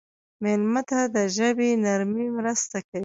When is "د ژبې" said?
1.15-1.69